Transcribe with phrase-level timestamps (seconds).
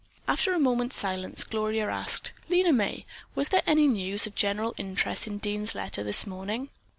[0.27, 3.05] After a moment's silence, Gloria asked: "Lena May,
[3.35, 6.69] was there any news of general interest in Dean's letter this morning?"